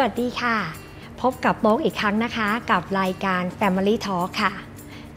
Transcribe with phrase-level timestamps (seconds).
[0.00, 0.56] วัสดีค่ะ
[1.20, 4.52] พบกับโป๊กอีกครั้งนะคะ กับรายการ Family Talk ค่ะ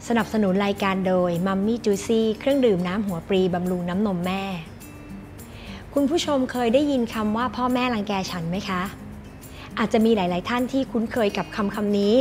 [0.08, 4.42] สนับสนุนรายการโดย Mummy Juicy เครื่องดื่มน้ำหัวปรีบำรุงน้ำนมแม่
[5.94, 8.82] คุณผู้ชมเคยได้ยินคำว่าพ่อแม่รังแกฉันไหมคะ
[9.78, 12.14] อาจจะมีหลาย ๆ ท่านที่คุ้นเคยกับคำคำนี้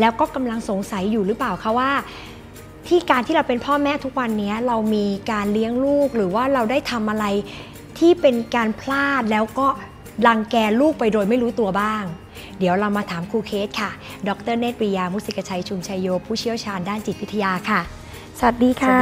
[0.00, 1.90] แล้วก็กำลังสงสัยอยู่หรือเปล่าคะว่า
[2.86, 7.26] ที่การที่เราเป็นพ่อแม่ทุกวันนี้เรามีการเลี้ยงลูกหรือว่าเราได้ทำอะไร
[7.98, 9.66] ที่เป็นการพลาดแล้วก็
[10.26, 12.04] รังแกลูกไปโดยไม่รู้ตัวบ้าง
[12.58, 13.90] เดี๋ยวเรามาถามครูเคสค่ะ
[14.28, 17.80] ดรเนตรปริยา มุสิกชัย ชุมชัยโย ผู้เชี่ยวชาญด้านจิตวิทยาค่ะ
[18.38, 18.98] สวัสดีค่ะ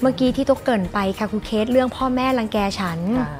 [0.00, 3.30] เมื่อกี้ที่ตกเกรินไปค่ะครูเคสเรื่องพ่อแม่รังแกฉันค่ะ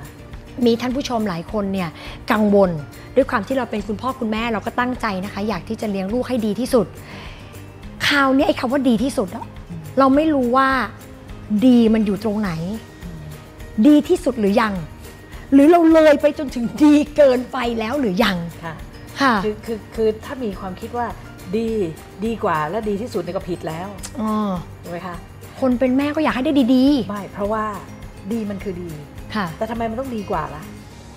[0.67, 1.89] มีท่านผู้ชมหลายคนเนี่ย
[2.33, 2.71] กังวล
[3.17, 6.87] ด้วยความที่เราเป็นคุณพ่อคุณแม่เราก็ตั้งใจนะคะ อยากที่จะเลี้ยงลูกให้ดีที่สุด
[8.07, 9.47] คราวนี้ไอ้คำว่าดีที่สุดอะ
[9.99, 10.69] เราไม่รู้ว่า
[11.67, 12.51] ดีมันอยู่ตรงไหน
[13.87, 14.75] ดีที่สุดหรือยัง
[15.53, 18.75] หรือเราเลยไปจนถึงดีเกินไปแล้วหรือยังค่ะ
[19.21, 21.07] ค่ะคือคือคือถ้ามีความคิดว่า
[21.57, 21.69] ดี
[22.25, 23.89] ดีกว่าและดีที่สุดเนี่ยก็ผิดแล้ว
[24.21, 24.33] อ๋อ
[24.83, 25.17] ถูกไหมคะ
[25.61, 27.65] คนเป็นแม่ก็อยากให้ได้ดีไม่เพราะว่า
[28.33, 30.63] ดีมันคือดีๆค่ะ แต่ทำไมมันต้องดีกว่าล่ะ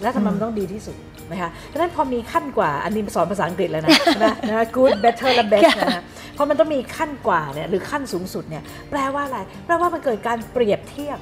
[0.02, 0.95] แล้วทำไมอืมมันต้องดีที่สุด
[1.31, 3.89] นะคะดังนั้นพอมีขั้นกว่าอันนี้สอนภาษาอังกฤษเลยนะ
[4.23, 6.03] นะนะ good better และ best นะฮะ
[6.38, 11.19] พอมันต้องมีขั้นกว่าเนี่ยหรือขั้นสูงสุดเนี่ยแปลว่าอะไร แปลว่ามันเกิดการเปรียบเทียบ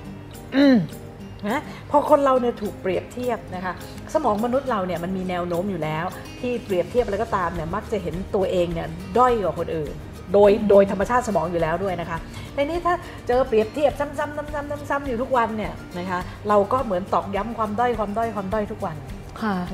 [0.58, 0.76] อืม
[1.48, 3.74] นะพอคนเราเนี่ยถูกเปรียบเทียบนะคะ
[4.14, 6.06] สมองมนุษย์เราเนี่ยมันมีแนวโน้มอยู่แล้ว
[6.40, 9.94] ที่เปรียบเทียบอะไรก็ตามเนี่ยมักจะเห็นตัวเองเนี่ยด้อยกว่าคนอื่น
[10.34, 12.18] โดยโดยธรรมชาติสมองอยู่แล้วด้วยนะคะ
[12.56, 12.94] ในนี้ถ้า
[13.28, 19.16] เจอเปรียบเทียบซ้ำๆซ้ำๆซ้ำๆอยู่ทุกวันเนี่ยนะคะเราก็เหมือนตอกย้ำความด้อยความด้อยความด้อยทุกวันค่ะ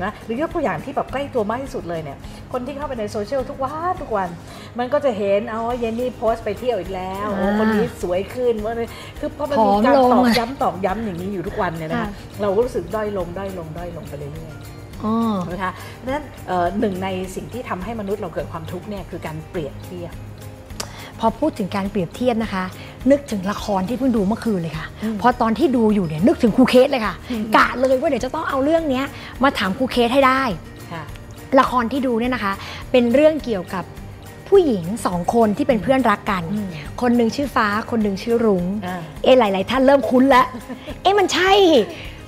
[0.04, 2.18] นะหรือยกตัวอย่างที่แบบใกล้ตัวมากที่สุดเลยเนี่ย
[2.52, 4.30] คนที่เข้าไปในโซเชียลทุกวันทุกวัน
[4.80, 8.74] มันก็จะเห็นเอาเยนนี่โพสต์ไปเที่ยวอีกแล้วโอ้อ่าคนนี้สวยขึ้นว่า
[9.20, 14.54] คือพอมันผมีอมการลงตอกอะย้ำตอกย้ำอย่างนี้อยู่ทุกวันเนี่ยนะค่ะคะเราก็รู้สึกด้อยลงด้อยลงด้อยลงไปเรื่อย
[15.04, 20.14] อ๋อๆนะคะเพราะฉะนั้นเอ่อหนึ่งในสิ่งที่ทำให้มนุษย์เราเกิดความทุกข์เนี่ยคือการเปรียบเทียบ
[21.20, 22.66] พอพูดถึงการเปรียบเทียบนะคะ
[23.10, 29.06] นึกถึงละครที่เพิ่งดูเมื่อคืนเลยค่ะอืมพอตอนที่ดูอยู่เนี่ยนึกถึงครูเคสเลยค่ะอืมกะเลยว่าเดี๋ยวจะต้องเอาเรื่องเนี้ย
[29.44, 30.42] มาถามครูเคสให้ได้
[30.92, 31.04] ค่ะ
[31.60, 32.54] ละครที่ดูเนี่ยนะคะ
[32.92, 33.84] เป็นเรื่องเกี่ยวกับ
[34.50, 36.70] ผู้หญิงสองคนที่เป็นเพื่อนรักกันอืม
[37.02, 40.46] คนหนึ่งชื่อฟ้าคนหนึ่งชื่อรุง้งอ่าเอ๊ะหลาย ๆ ท่านเริ่มคุ้นแล้ว
[41.02, 41.52] เอ๊ะมันใช่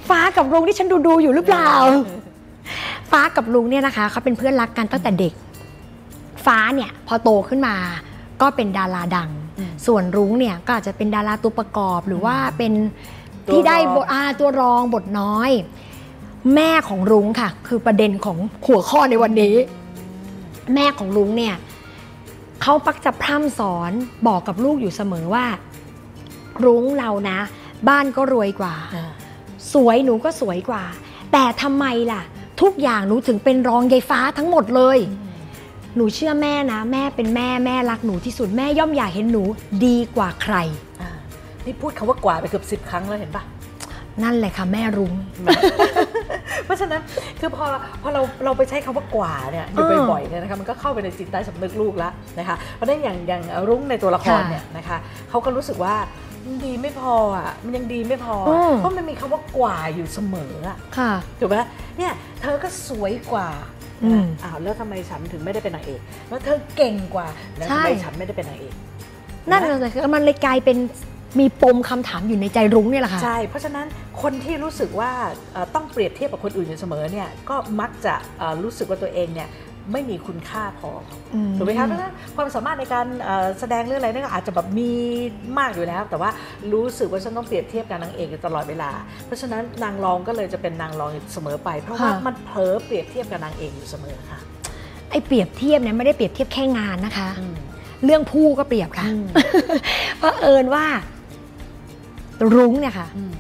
[0.10, 1.70] ฟ้ากับรุ้งที่ฉันดูดูๆอยู่หรือเปล่า
[3.12, 5.34] ฟ้ากับลุงเนี่ยนะคะเขาเป็นเพื่อนรักกันตั้งแต่เด็ก
[6.46, 7.76] ฟ้าเนี่ยพอโตขึ้นมา
[8.42, 9.43] ก็เป็นดาราดังอืม
[9.86, 12.74] ส่วนรุ้งเนี่ยก็อาจจะเป็นดาราตัวประกอบหรือว่าเป็น
[13.46, 15.52] ตัวที่ได้รองบทอาตัวรองบทน้อย
[16.56, 19.56] แม่ของรุ้งค่ะ คือประเด็นของหัวข้อในวันนี้
[20.76, 21.56] แม่ของลุงเนี่ย
[22.62, 23.92] เขาปักจะพร่ำสอน
[24.28, 25.46] บอกกับลูกอยู่เสมอว่า
[26.66, 27.40] รุ้งเรานะ
[27.90, 29.12] บ้านก็รวยกว่าอ่า
[29.74, 30.84] สวยหนูก็สวยกว่า
[31.32, 32.22] แต่ทำไมล่ะ
[32.62, 34.98] ทุกอย่างหนูถึงเป็นรองยายฟ้าทั้งหมดเลย
[35.96, 39.44] หนูเชื่อแม่นะ แม่เป็นแม่แม่รักหนูที่สุดแม่ย่อมอยากเห็นหนู
[39.86, 40.56] ดีกว่าใคร
[41.02, 41.10] อ่า
[41.66, 43.44] นี่พูดคำว่ากว่าไปเกือบสิบครั้งแล้วเห็นปะ
[44.24, 45.14] นั่นแหละค่ะแม่รุ้ง
[46.66, 47.02] เพราะฉะนั้น
[47.40, 47.66] คือพอ
[48.02, 54.98] พอเราเราไปใช้คำว่ากว่าเนี่ยอยู่เออบ่อยๆเนี่ยนะคะมันก็เข้าไปในจิตใต้สำนึกลูกแล้วนะคะเพราะฉะนั้นอย่างอย่างรุ้งในตัวละครค่ะเนี่ยนะคะ
[55.30, 55.96] เขาก็รู้สึกว่า
[56.46, 61.56] มันดีไม่พออะมันยังดีไม่พออือะมเพราะมันมีคำว่ากว่าอยู่เสมออะค่ะ ถูกไหม
[61.98, 63.48] เนี่ยเธอก็สวยกว่า
[64.06, 66.00] อืมอ้าวแล้วทำไมฉันถึงไม่ได้เป็นนางเอก
[66.30, 67.28] แล้วเธอเก่งกว่า
[67.58, 68.74] แล้วทำไมใช่ฉันไม่ได้เป็นนางเอก
[69.52, 70.78] นั่นเลยคือมันเลยกลายเป็น
[71.40, 73.86] มีปมคำถามอยู่ในใจรุ้งเนี่ยแหละค่ะใช่เพราะฉะนั้น
[74.22, 75.12] คนที่รู้สึกว่า
[75.54, 79.50] เอ่อต้องเปรียบเทียบกับคนอื่นอยู่เสมอเนี่ยก็มักจะเอ่อรู้สึกว่าตัวเองเนี่ย
[79.92, 80.92] ไม่มีคุณค่าพอ
[81.34, 84.92] อมถูกไหมคะเพราะฉะนั้นความสามารถในการเอ่อแสดงเรื่องอะไรเนี่ยก็อาจจะแบบมี
[85.60, 86.30] มากอยู่แล้ว แต่ว่า
[86.74, 88.92] รู้สึกว่าฉันต้องเปรียบเทียบกับนางเอกอยู่ตลอดเวลา
[89.26, 94.40] เพราะฉะนั้นนางรองก็เลยจะเป็นนางรองอยู่เสมอไป เพราะว่าค่ะมันเผลอเปรียบเทียบกับนางเอกอยู่เสมอค่ะ
[95.10, 97.56] ไอ้เปรียบเทียบเนี่ยไม่ได้เปรียบเทียบแค่งานนะคะอืม
[98.06, 99.26] เรื่องผู้ก็เปรียบค่ะอืม
[100.18, 100.86] เพราะเอิญว่า
[102.56, 103.34] รุ้งเนี่ยค่ะอืม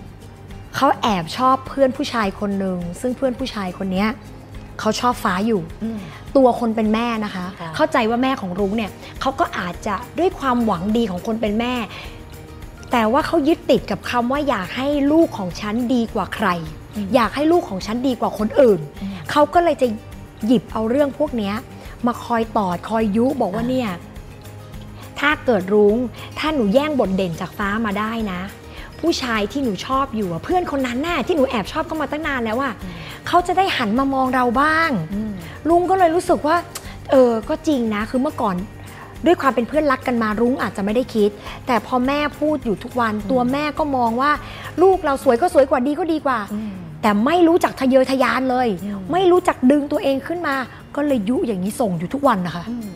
[0.76, 4.10] เขาแอบชอบเพื่อนผู้ชายคนหนึ่งซึ่งเพื่อนผู้ชายคนเนี้ย
[4.80, 6.00] เขาชอบฟ้าอยู่อืม
[6.38, 8.92] ตัวคนเป็นแม่นะคะค่ะเข้าใจว่าแม่ของรุ้งเนี่ย
[9.22, 11.74] เขาก็อาจจะด้วยความหวังดีของคนเป็นแม่
[12.92, 16.48] แต่ว่าเขายึดติดกับคำว่าอยากให้ลูกของฉันดีกว่าใคร
[17.16, 19.88] อยากให้ลูกของฉันดีกว่าคนอื่นอืมเขาก็เลยจะ
[20.48, 21.56] หยิบเอาเรื่องพวกเนี้ย
[22.08, 23.90] มาคอยตอดคอยยุบอกว่าเนี่ย
[25.20, 25.96] ถ้าเกิดรุ้ง
[26.40, 28.42] ถ้าหนูแย่งบทเด่นจากฟ้ามาได้นะ
[29.00, 32.74] ผู้ชายที่หนูชอบอยู่อะเพื่อนคนนั้นน่ะที่หนูแอบชอบเขามาตั้งนานแล้วอะ
[33.28, 35.34] เขาจะได้หันมามองเราบ้างอืม
[35.70, 36.58] ลุงก็เลยรู้สึกว่า
[37.12, 38.56] เออ ก็จริงนะ คือเมื่อก่อน
[39.26, 41.30] ด้วยความเป็นเพื่อนรักกันมารุ้งอาจจะไม่ได้คิด
[41.68, 44.32] แต่พอแม่พูดอยู่ทุกวันตัวแม่ก็มองว่า
[44.82, 46.72] ลูกเราสวยก็สวยกว่าดีก็ดีกว่าอืม
[47.02, 50.56] แต่ไม่รู้จักทะเยอทะยานเลยอืมไม่รู้จักดึงตัวเองขึ้นมา
[50.96, 52.90] ก็เลยยุอย่างนี้ส่งอยู่ทุกวันนะคะอืม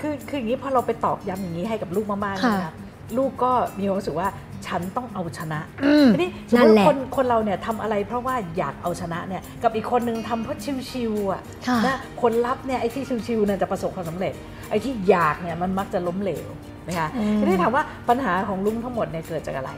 [0.00, 2.72] คือคืออย่างนี้พอเราไปตอกย้ำอย่างนี้ให้กับลูกมากๆค่ะนะคะ
[3.18, 4.28] ลูกก็มีความรู้สึกว่า
[4.68, 10.58] ฉันต้องเอาชนะอืมทีนี้สมนั่มนติแหละคนคนเราเนี่ยทำอะไรเพราะว่าอยากเอาชนะเนี่ยกับอีกคนนึงทำเพราะ
[10.90, 14.34] ชิวๆอะค่ะนะผลลัพธ์เนี่ยไอ้ที่ชิวๆเนี่ยจะประสบความสำเร็จ
[14.70, 16.48] ไอ้ที่อยากเนี่ยมันมักจะล้มเหลว
[16.88, 19.70] นะคะอืมทีนี้ถามว่าปัญหาของลุงทั้งหมดเนี่ยเกิดจากอะไร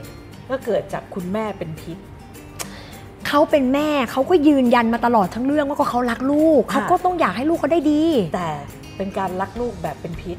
[0.50, 1.98] ก็เกิดจากคุณแม่เป็นพิษ
[3.28, 8.02] เขาเป็นแม่เขาก็ยืนยันมาตลอดทั้งเรื่องว่าก็เขารักลูกค่ะเขาก็ต้องอยากให้ลูกเขาได้ดี
[8.34, 8.50] แต่
[8.96, 10.38] เป็นการรักลูกแบบเป็นพิษ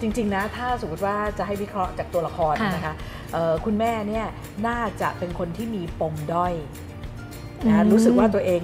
[0.00, 2.94] จริง ๆ นะ ถ้าสมมติว่าจะให้วิเคราะห์จากตัวละครค่ะนะคะ
[3.32, 4.26] เอ่อคุณแม่เนี่ย
[4.66, 6.54] น่าจะเป็นคนที่มีปมด้อย
[7.66, 8.62] นะอืมรู้สึกว่าตัวเอง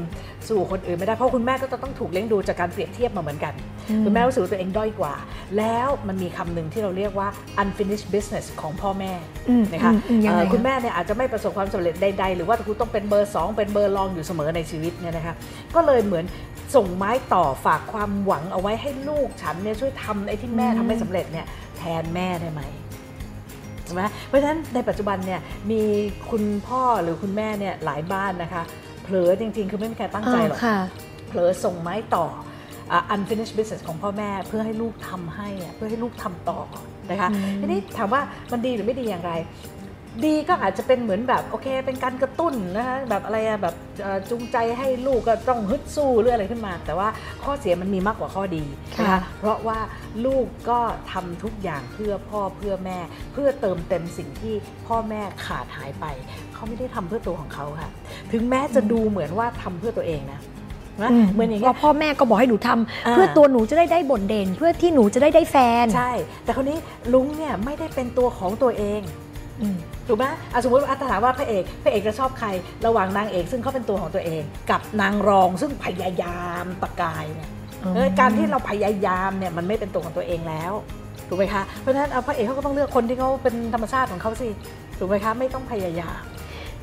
[0.49, 3.55] สู่คนอื่นไม่ได้เพราะคุณแม่ก็จะต้องถูกเลี้ยงดูจากการเปรียบเทียบมาเหมือนกัน
[4.05, 5.15] คุณแม่รู้สึกว่าตัวเองด้อยกว่า
[5.59, 7.29] แล้วมันมีคำหนึ่งที่เราเรียกว่า
[7.63, 9.13] unfinished business ของพ่อแม่
[9.49, 15.35] อืมนะคะอืมอืมยังไงเอ่อคุณคะแม่เนี่ยอาจจะไม่ประสบความสำเร็จใดๆ หรือว่าคุณต้องเป็นเบอร์ 2 เป็นเบอร์รองอยู่เสมอในชีวิตเนี่ยนะคะ
[15.75, 16.25] ก็เลยเหมือน
[16.75, 21.47] ส่งไม้ต่อฝากความหวังเอาไว้ให้ลูกฉันเนี่ยช่วยทำไอ้ที่แม่ทำไม่สำเร็จเนี่ย
[21.79, 22.63] แทนแม่ได้ไหม
[23.85, 25.41] ใช่ไหมเพราะฉะนั้นในปัจจุบันเนี่ย
[25.71, 25.83] มี
[26.31, 28.63] คุณพ่อหรือคุณแม่เนี่ยหลายบ้านนะคะ
[29.03, 30.79] เผลอจริง ๆ คือไม่มีใครตั้งใจหรอกค่ะ
[31.29, 32.27] เผลอส่งไม้ต่อ
[32.93, 36.61] อะ unfinished business ของพ่อแม่เพื่อให้ลูกทำให้อะเพื่อให้ลูกทำต่อ
[37.11, 38.23] นะคะอืมทีนี้ถามว่า
[38.53, 39.33] มันดีหรือไม่ดีอย่างไร
[40.25, 47.09] ดีก็อาจจะเป็นเหมือนแบบโอเค เป็นการกระตุ้นนะคะแบบอะไรอะแบบเอ่อจูงใจให้ลูกก็ต้องฮึดสู้หรืออะไรขึ้นมา แต่ว่า
[47.45, 48.65] ข้อเสียมันมีมากกว่าข้อดี
[48.99, 49.79] นะคะค่ะเพราะว่า
[50.27, 50.79] ลูกก็
[51.13, 52.99] ทำทุกอย่างเพื่อพ่อเพื่อแม่
[53.33, 54.55] เพื่อเติมเต็มสิ่งที่
[54.87, 56.05] พ่อแม่ขาดหายไป
[56.55, 57.91] เขาไม่ได้ทำเพื่อตัวของเขาค่ะ
[58.33, 60.41] ถึงแม้จะดูเหมือนว่าทำเพื่อตัวเองนะ
[61.03, 66.13] นะเหมือนอย่างเงี้ยว่าพ่อแม่ก็บอกให้หนูทำอ่าเพื่อตัวหนูจะได้ได้บทเด่น เพื่อที่หนูจะได้ได้แฟน ใช่
[66.45, 66.79] แต่คนนี้
[67.13, 69.26] ลุงเนี่ยไม่ได้เป็นตัวของตัวเองอืม
[70.09, 72.49] ถูกไหมอะสมมติว่าอะถ้าถามว่าพระเอก พระเอกจะชอบใคร
[72.87, 77.49] ระหว่างนางเอกซึ่งเขาเป็นตัวของตัวเอง กับนางรองซึ่งพยายามตะกายเนี่ย
[77.95, 80.73] เออการที่เราพยายามเนี่ยมันไม่เป็นตัวของตัวเองแล้ว
[81.29, 84.49] ถูกไหมคะ เพราะฉะนั้นเอาพระเอกเขาก็ต้องเลือกคนที่เขาเป็นธรรมชาติของเขาสิ
[84.99, 86.21] ถูกไหมคะ ไม่ต้องพยายาม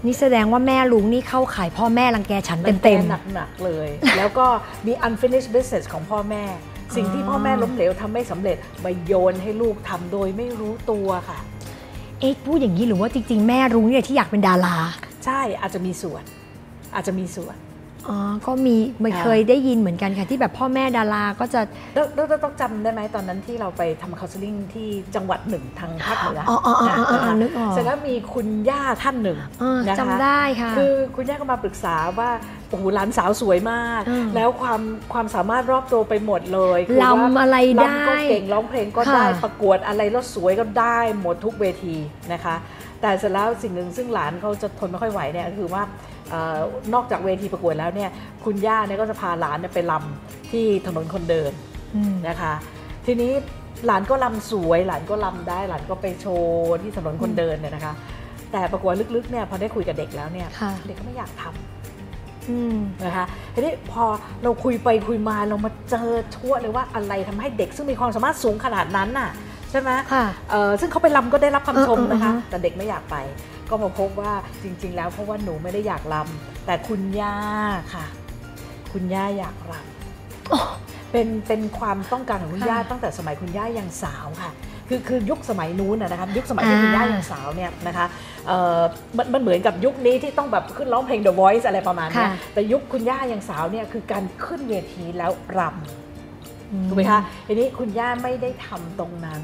[0.06, 4.46] นี่แสดงว่าแม่ลุงนี่เข้าขายพ่อแม่รังแกฉันเต็มเต็มหนักหนักๆเลย แล้วก็
[4.88, 6.44] มี unfinished business ของพ่อแม่
[6.96, 11.40] สิ่งที่พ่อแม่ล้มเหลวทำไม่สำเร็จมาโยนให้ลูกทำโดยไม่รู้ตัวค่ะ
[12.24, 14.76] เอ๊ะพูดอย่างนี้หรือว่าจริง ๆ แม่ลุงเนี่ยที่อยากเป็นดารา
[15.26, 16.24] ใช่อาจจะมีส่วน
[16.96, 17.56] อาจจะมีส่วน
[18.10, 18.18] อ๋อ
[18.48, 21.62] ก็มีไม่ค่ะเคยได้ยินเหมือนกันค่ะ ที่แบบพ่อแม่ดาราก็จะ
[21.96, 32.30] แล้วแล้วแล้วต้องจำได้ไหมตอนนั้นที่เราไปทำ counseling ที่จังหวัดหนึ่งทางภาคเหนืออ๋ออ๋ออ๋ออ๋ออ๋อนะคะนึกออกเสร็จแล้วมีคุณย่าท่านหนึ่งอ่านะคะจำได้ค่ะ คือคุณย่าก็มาปรึกษาว่า
[32.70, 34.82] โอ้โหหลานสาวสวยมากอืมแล้วความ
[35.14, 41.96] ความสามารถรอบตัวไปหมดเลยคือว่าลำอะไรได้ลำก็เก่งร้องเพลงก็ค่ะได้ประกวดอะไรแล้วสวยก็ได้หมดทุกเวที
[42.34, 42.56] นะคะ
[43.02, 46.58] แต่เสร็จแล้วสิ่งหนึ่งซึ่งหลานเขาจะทนไม่ค่อยไหวเนี่ยก็คือว่าเออ
[46.94, 48.10] นอกจากเวทีประกวดแล้วเนี่ย
[48.46, 51.52] คุณย่าเนี่ยก็จะพาหลานเนี่ยไปลำที่ถนนคนเดิน
[51.96, 52.54] อืมนะคะ
[53.06, 53.32] ทีนี้
[53.86, 57.94] หลานก็ลำสวย หลานก็ลำได้ หลานก็ไปโชว์ที่ถนนคนเดินเนี่ยนะคะ
[58.52, 64.04] แต่ปรากฏว่าลึกๆเนี่ยพอได้คุยกับเด็กแล้วเนี่ยค่ะเด็กก็ไม่อยากทำอืมนะคะทีนี้พอ
[64.44, 69.30] เราคุยไปคุยมาเรามาเจอทั่วเลยว่าอะไรทำให้เด็กซึ่งมีความสามารถสูงขนาดนั้นน่ะ
[69.72, 73.16] ใช่ไหมค่ะเอ่อซึ่งเขาไปลำก็ได้รับคำชมนะคะเออเออเออแต่เด็กไม่อยากไป
[73.74, 77.36] ก็มาพบว่าจริง ๆ แล้วเพราะว่าหนูไม่ได้อยากลำแต่คุณย่า
[77.94, 78.06] ค่ะ
[78.94, 84.52] คุณย่าอยากลำเป็นเป็นความต้องการของคุณย่าตั้งแต่สมัยคุณย่ายังสาวค่ะ
[84.90, 88.06] คือคือยุคสมัยนู้นนะนะคะยุคสมัยที่คุณย่ายังสาวเนี่ยนะคะ
[88.48, 88.82] เอ่อ
[89.18, 99.44] มันมันเหมือนกับยุคนี้ที่ต้องแบบขึ้นร้องเพลง The Voice อะไรประมาณเนี้ยค่ะแต่ยุคคุณย่ายังสาวเนี่ยคือการขึ้นเวทีแล้วรำถูกไหมคะทีนี้คุณย่าไม่ได้ทำตรงนั้น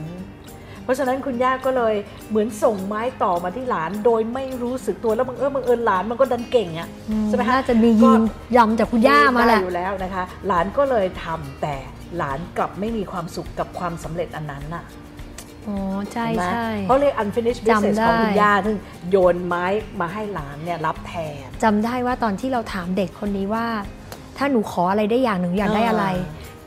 [0.83, 1.95] เพราะฉะนั้นคุณย่าก็เลย
[2.29, 8.21] เหมือนส่งไม้ต่อมาที่หลาน โดยไม่รู้สึกตัวแล้วบังเอิญบังเอิญหลานมันก็ดันเก่งอะอืมใช่ไหมคะน่าจะมียีน
[8.57, 11.75] ยำจากคุณย่ามาแหละได้อยู่แล้วนะคะ หลานก็เลยทำแต่
[12.17, 14.83] หลานกลับไม่มีความสุขกับความสำเร็จอันนั้นน่ะ
[15.67, 15.77] อ๋อ
[16.13, 18.77] ใช่เห็นไหมใช่เขาเรียก unfinished business จำได้ของคุณย่าซึ่ง
[19.09, 19.65] โยนไม้
[19.99, 21.13] มาให้หลานเนี่ยรับแท
[21.45, 23.67] นจำได้ว่าตอนที่เราถามเด็กคนนี้ว่า
[24.37, 26.05] ถ้าหนูขออะไรได้อย่างหนึ่งอยากได้อะไร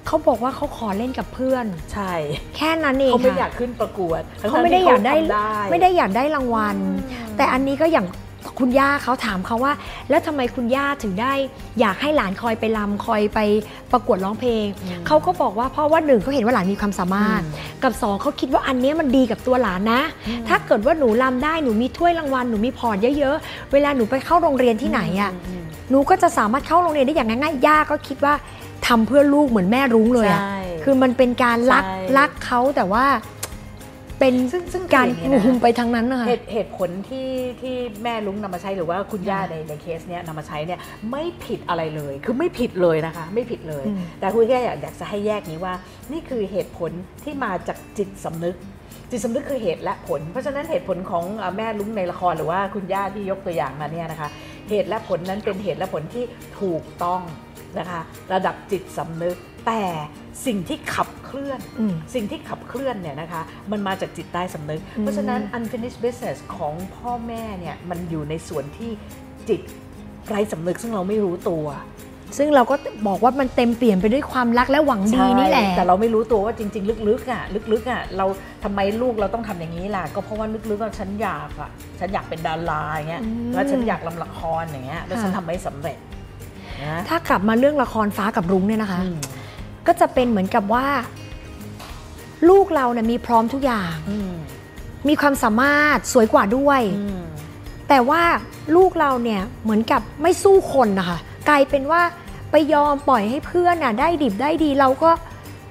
[0.07, 2.13] เขาบอกว่าเขาขอเล่นกับเพื่อน ใช่
[2.57, 8.07] แค่นั้นเองเขาไม่อยาค่ะกขึ้นประกวดเขาไม่ได้อยากได้ทั้งๆที่เขทำไม่ได้อยากได้รางวัลอืมแต่อันนี้ก็อย่าง
[8.61, 9.73] คุณย่าเขาถามเขาว่า
[10.11, 11.33] แล้วทำไมคุณย่าถึงได้
[11.81, 13.39] อยากให้หลานคอยไปรำคอยไป
[13.93, 25.31] ประกวดร้องเพลงอืมเขาก็บอกว่าเพราะว่าหนึ่งเขาเห็นว่าหลานมีความสามารถอืมกับสองเขาคิดว่าอันเนี้ยมันดีกับตัวหลานนะอืมถ้าเกิดว่าหนูรำได้หนูมีถ้วยรางวัลหนูมีพอร์ตเยอะๆเวลาหนูไปเข้าโรงเรียนที่ไหนอะ
[25.63, 28.35] มหนูก็จะสามารถเข้าโรงเรียนได้อย่างง่ายๆย่าก็คิดว่า
[28.87, 33.07] ทำเพื่อลูกเหมือนแม่รุ้งเลยอะใช่คือมันเป็นการรักใช่รักเขาแต่ว่า
[34.19, 37.29] เป็นซึ่งซึ่งการคืออย่างนี้นะงุมไปทั้งนั้นนะคะเหตุเหตุผลที่
[37.61, 45.75] ที่แม่ลุงนำมาใช้หรือว่าคุณย่าในในเคสเนี้ยนำมาใช้เนี่ยไม่ผิดอะไรเลย คือไม่ผิดเลยนะคะ ไม่ผิดเลยอืมแต่คุณแค่อยากอยากจะให้แยกนี้ว่า
[46.13, 46.91] นี่คือเหตุผล
[47.25, 48.57] ที่มาจากจิตสำนึก
[49.11, 54.29] จิตสำนึกคือเหตุและผล เพราะฉะนั้นเหตุผลของเอ่อแม่ลุงในละครหรือว่าคุณย่าที่ยกตัวอย่างมาเนี่ยนะคะ
[54.71, 56.25] เหตุและผลนั้นเป็นเหตุและผลที่
[56.61, 57.21] ถูกต้อง
[57.79, 58.01] นะคะ
[58.33, 59.37] ระดับจิตสำนึก
[59.67, 59.85] แต่
[60.47, 68.91] สิ่งที่ขับเคลื่อนอืมสิ่งที่ขับเคลื่อนเนี่ยนะคะมันมาจากจิตใต้สำนึกอืมเพราะฉะนั้น unfinished business ของพ่อแม่เนี่ยมันอยู่ในส่วนที่
[69.49, 69.61] จิต
[70.29, 71.67] ไร้สำนึกซึ่งเราไม่รู้ตัว
[72.39, 72.77] ซึ่งเราก็
[73.09, 78.27] บอกว่ามันเต็มเปลี่ยนไปด้วยความรักและหวังดีนี่แหละใช่แต่เราไม่รู้ตัวว่าจริง ๆ ลึกๆอะลึกๆอะเรา
[78.65, 86.12] ทำไมลูกเราต้องทำอย่างนี้ล่ะ ก็เพราะว่าลึกๆอะฉันอยากอะฉันอยากเป็นดาราอย่างเงี้ยอืมแล้วฉันอยากลำละครอย่างเงี้ยแล้วฉันค่ะทำไม่สำเร็จนะ
[87.09, 89.17] ถ้ากลับมาเรื่องละครฟ้ากับรุ้งเนี่ยนะคะอืม
[89.87, 90.87] ก็จะเป็นเหมือนกับว่า
[92.49, 94.33] ลูกเราเนี่ยมีพร้อมทุกอย่างอืม
[95.09, 97.23] มีความสามารถสวยกว่าด้วยอืม
[97.89, 98.23] แต่ว่า
[98.77, 102.03] ลูกเราเนี่ยเหมือนกับไม่สู้คนนะคะกลายเป็นว่า
[102.51, 105.11] ไปยอมปล่อยให้เพื่อนน่ะได้ดิบได้ดีเราก็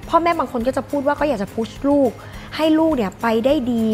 [0.09, 2.11] พ่อแม่บางคนก็จะพูดว่าก็อยากจะพุชลูก
[2.55, 3.87] ให้ลูกเนี่ยไปได้ดี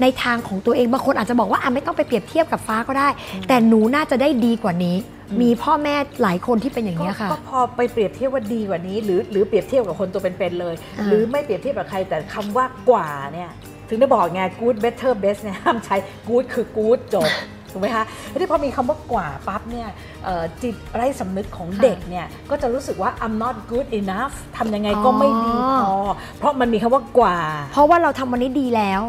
[0.00, 3.08] ในทางของตัวเองบางคนอาจจะบอกว่าอะไม่ต้องไปเปรียบเทียบกับฟ้าก็ได้
[3.48, 4.96] แต่หนูน่าจะได้ดีกว่านี้
[5.42, 13.50] มีพ่อแม่หลายคนที่เป็นอย่างนี้ยค่ะ ก็พอไปเปรียบเทียบว่าดีกว่านี้ หรือหรือเปรียบเทียบกับคนตัวเป็นๆเลยอ่าหรือไม่เปรียบเทียบกับใครแต่คำว่ากว่าเนี่ย
[13.88, 15.96] ถึงได้บอกไง good better best เนี่ยห้ามใช้
[16.28, 17.30] good คือ good จบ
[17.72, 19.88] ถูกไหมคะทีนี้พอมีคำว่ากว่าปั๊บเนี่ย
[20.24, 25.52] เอ่อจิตไร้สำนึกของเด็กเนี่ยก็จะรู้สึกว่า I'm not good enough ทำยังไงก็ไม่ดี
[25.82, 25.94] พอ
[26.38, 27.36] เพราะมันมีคำว่ากว่า
[27.72, 29.02] เพราะว่าเราทำวันนี้ดีแล้ว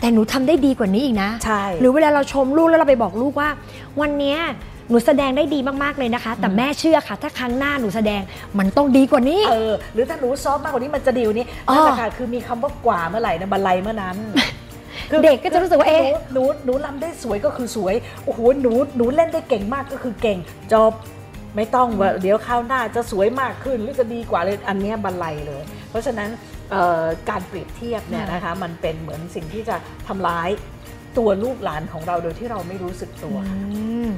[0.00, 3.48] แต่หนูทำได้ดีกว่านี้อีกนะ ใช่ หรือเวลาเราชมลูกแล้วเราไปบอกลูกว่า
[4.00, 4.38] วันเนี้ย
[4.88, 8.22] หนูแสดงได้ดีมากๆเลยนะคะ แต่แม่เชื่อค่ะ ถ้าครั้งหน้าหนูแสดง
[8.58, 14.16] มันต้องดีกว่านี้ เออ หรือถ้าหนูซ้อมมากกว่านี้มันจะดีกว่านี้อ๋อนั่นแหละค่ะคือมีคำว่ากว่าเมื่อไหร่นะบันไลเมื่อนั้น
[15.24, 20.38] เด็กก็จะรู้สึกว่าเอ๊ะหนูหนูหนูรำได้สวยก็คือสวยโอ้โหหนูหนูเล่นได้เก่งมากก็คือเก่ง
[20.72, 20.92] จบ
[21.56, 26.28] ไม่ต้องว่าเดี๋ยวคราวหน้าจะสวยมากขึ้นหรือจะดีกว่าเลยอันเนี้ยบันไลเลย เพราะฉะนั้น
[26.70, 29.76] เอ่อการเปรียบเทียบเนี่ยนะคะมันเป็นเหมือนสิ่งที่จะ
[30.08, 30.48] ทำร้าย
[31.18, 33.54] ตัวลูกหลานของเราโดยที่เราไม่รู้สึกตัวอื
[34.06, 34.08] ม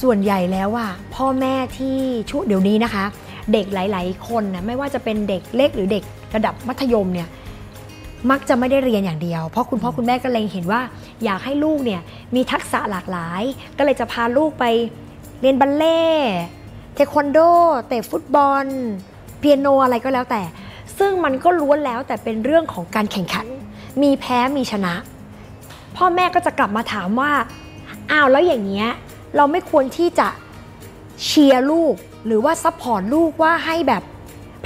[0.00, 1.98] ส่วนใหญ่แล้วอะพ่อแม่ที่
[2.30, 3.04] ช่วงเดี๋ยวนี้นะคะ
[3.52, 6.02] เด็กหลาย ๆ คนนะไม่ว่าจะเป็นเด็กเล็กหรือเด็ก
[6.34, 7.28] ระดับมัธยมเนี่ย
[8.30, 10.80] มักจะไม่ได้เรียนอย่างเดียว เพราะคุณพ่อคุณแม่ก็เล็งเห็นว่า
[11.24, 12.00] อยากให้ลูกเนี่ย
[12.34, 13.42] มีทักษะหลากหลาย
[13.78, 14.64] ก็เลยจะพาลูกไป
[15.40, 16.02] เรียนบัลเล่
[16.94, 17.38] เทควันโด
[17.88, 18.66] เตะฟุตบอล
[19.38, 20.42] เปียโนอะไรก็แล้วแต่
[20.98, 23.46] ซึ่งมันก็ล้วนแล้วแต่เป็นเรื่องของการแข่งขัน
[24.02, 24.94] มีแพ้มีชนะ
[25.96, 27.32] พ่อแม่ก็จะกลับมาถามว่า
[28.10, 28.88] อ้าวแล้วอย่างเงี้ย
[29.36, 30.28] เราไม่ควรที่จะ
[31.24, 31.94] เชียร์ลูก
[32.26, 34.02] หรือว่า support ลูกว่าให้แบบ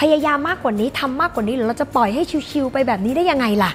[0.01, 3.71] พยายามมากกว่านี้ทำมากกว่านี้หรือเราจะปล่อยให้ชิวๆไปแบบนี้ได้ยังไงล่ะ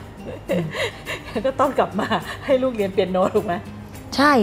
[1.45, 2.07] ก็ต้องกลับมา
[2.45, 3.53] ให้ลูกเรียนเปียโนถูกไหม
[4.15, 4.33] ใช่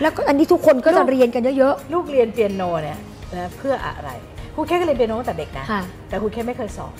[0.00, 2.98] แล้วก็อันนี้ทุกคนก็จะเรียนกันเยอะลูกเรียนเปียโนเนี่ย
[3.36, 4.10] นะเพื่ออะไร
[4.54, 6.94] ครูแค่ก็เรียนเปียโนตั้งแต่เด็กนะๆค่ะแต่ครูแค่ไม่เคยสอน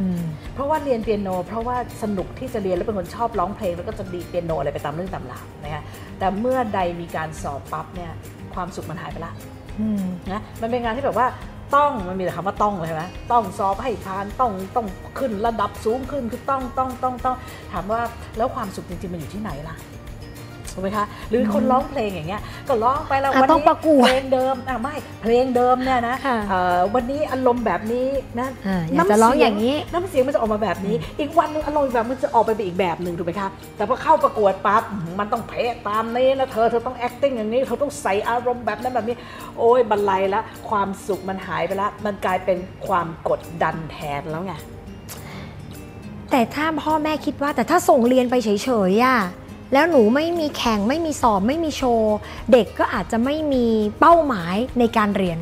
[0.00, 0.22] อืม
[0.54, 5.82] เพราะว่าเรียนเปียโน เพราะว่าสนุกที่จะเรียนแล้วเป็นคนชอบร้องเพลงแล้วก็จะดีเปียโนอะไรไปตามเรื่องตามราวนะคะ
[6.22, 8.12] แต่เมื่อใดมีการสอบปั๊บเนี่ย
[8.54, 9.32] ความสุขมันหายไปละ
[9.80, 11.26] อืมนะมันเป็นงานที่แบบว่า
[11.76, 14.86] ต้องมันมีแต่คำว่าต้องเลยใช่ไหมต้องสอบให้ผ่านต้องต้อง
[15.18, 17.36] ขึ้นระดับสูงขึ้นคือต้องต้องต้องต้อง
[17.72, 18.00] ถามว่า
[18.36, 19.76] แล้วความสุขจริงๆมันอยู่ที่ไหนล่ะ
[20.74, 28.06] ถูกไหมคะหรือคนร้องเพลงอย่างเงี้ยก็ร้องไปแล้วอะวันต้องนี้ประกวดเพลงเดิมอะไม่เพลงเดิมเนี่ยนะค่ะเอ่อวันนี้อารมณ์แบบนี้
[28.40, 39.16] นะอ่าอยากจะร้องอย่างนี้น้ำเสียงมันจะออกมาแบบนี้ อีกวันหนึงอารมณ์อีกแบบมันจะออกไปเป็นอีกแบบหนึ่งถูกไหมคะแต่พอเข้าประกวดปั๊บอื้อหือมันต้องเพะตามนี้นะเธอเธอต้อง acting อย่างนี้เธอต้องใส่อารมณ์แบบนั้นแบบนี้
[39.58, 44.54] โอ้ยบรรลัยละความสุขมันหายไปละมันกลายเป็นความกดดันแทนแล้วไง
[46.30, 48.48] แต่ถ้าพ่อแม่คิดว่าแต่ถ้าส่งเรียนไปเฉ
[48.90, 49.18] ยๆอะ
[49.72, 52.16] แล้วหนูไม่มีแข่งไม่มีสอบไม่มีโชว์
[52.52, 53.66] เด็กก็อาจจะไม่มี
[54.00, 55.38] เป้าหมายในการเรียน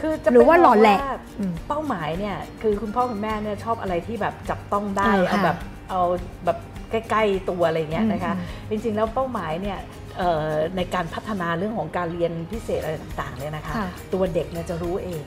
[0.00, 5.58] คือจะหรือว่าหล่อแหละไปมงอืมเป้าหมายเนี่ยคือคุณพ่อคุณแม่เนี่ยชอบอะไรที่แบบจับต้องได้อ่าเอาค่ะแบบ
[5.90, 6.00] เอา
[6.44, 6.58] แบบ
[6.90, 9.78] ใกล้ๆตัวอะไรเงี้ยนะคะอืมจริงๆแล้วเป้าหมายเนี่ย
[10.18, 15.22] เอ่อในการพัฒนาเรื่องของการเรียนพิเศษอะไรต่างๆเนี่ยนะคะค่ะตัวเด็กเนี่ยจะรู้เอง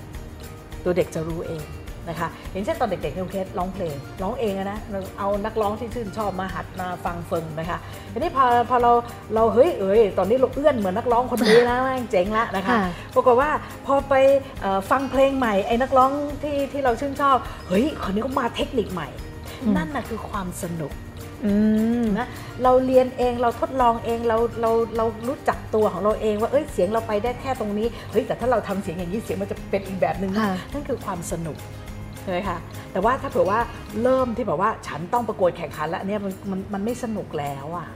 [0.83, 1.63] ตัวเด็กจะรู้เอง
[2.09, 7.77] นะคะอย่างเช่นตอนเด็กๆเนี่ยคุณเคสร้องเพลงร้องเองอะนะเราเอานักร้องที่ชื่นชอบมาหัดมาฟังฝึงนะคะ
[8.13, 8.91] ทีนี้พอพอเรา
[9.35, 12.81] เราเฮ้ยเอ้ยตอนนี้เราเอื้อนเหมือนนักร้องคนนี้แล้วแม่งเจ๋งละนะคะค่ะ
[13.15, 13.49] ปรากฏว่า
[13.85, 14.13] พอไป
[14.61, 16.11] เอ่อฟังเพลงใหม่ไอ้นักร้อง
[16.43, 17.37] ที่ที่เราชื่นชอบ
[17.67, 19.07] เฮ้ยคนนี้ก็มาเทคนิคใหม่
[19.61, 20.93] อืมนั่นน่ะคือความสนุก
[21.45, 21.53] อื
[22.01, 22.27] มนะ
[22.63, 31.57] เราเรียนเองเราทดลองเองเราเราเรารู้จักตัวของเราเองว่าเอ้ยเสียงเราไปได้แค่ตรงนี้เฮ้ยแต่ถ้าเราทำเสียงอย่างนี้เสียงมันจะเป็นอีกแบบหนึ่งนะค่ะนั่นคือความสนุก
[32.27, 32.59] ใช่ไหมคะ
[32.91, 33.59] แต่ว่าถ้าเผื่อว่า
[34.03, 37.87] เริ่มที่แบบว่าฉันต้องประกวดแข่งขันแล้วเนี่ยมันมันมันไม่สนุกแล้วอะ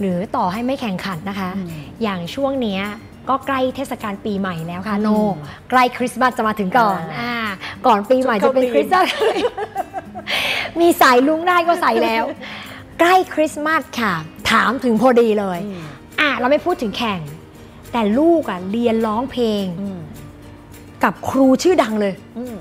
[0.00, 1.68] หรือต่อให้ไม่แข่งขันนะคะอืม
[2.02, 2.82] อย่างช่วงเนี้ย
[3.28, 5.08] ก็ใกล้เทศกาลปีใหม่แล้วค่ะอืมโน
[5.70, 7.34] ใกล้คริสต์มาสจะมาถึงก่อนอ่าอ่า
[7.86, 9.06] ก่อนปีใหม่จะเป็นชุดคเข้าธีมริสต์มาส
[10.80, 12.24] มีสายลุงได้ก็ใส่แล้ว
[13.00, 14.14] ใกล้คริสต์มาสค่ะ
[14.50, 15.82] ถามถึงพอดีเลยอืม
[16.20, 17.20] อะเราไม่พูดถึงแข่ง
[17.92, 20.00] แต่ลูกอะเรียนร้องเพลงอืม
[21.04, 22.56] กับครูชื่อดังเลยอืม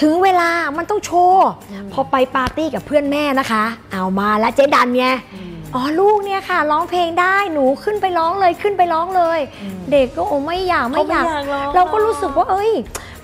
[0.00, 12.72] ถึงเวลามันต้องโชว์อืมพอไปปาร์ตี้กับเพื่อนแม่นะคะ เอามาแล้วเจ๊ดันไงอืมอ๋อลูกเนี่ยค่ะร้องเพลงได้หนูขึ้นไปร้องเลยขึ้นไปร้องเลยอืมเด็กก็โอ้ไม่อยากไม่อยากเขาไม่อยากร้องเราก็รู้สึกว่าเอ้ย